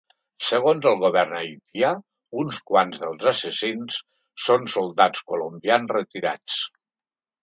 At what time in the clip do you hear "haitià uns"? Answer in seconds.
1.39-2.57